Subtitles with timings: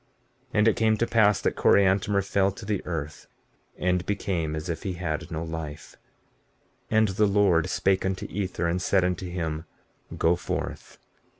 [0.01, 0.07] 15:32
[0.55, 3.27] And it came to pass that Coriantumr fell to the earth,
[3.77, 5.95] and became as if he had no life.
[6.89, 9.65] 15:33 And the Lord spake unto Ether, and said unto him:
[10.17, 10.97] Go forth.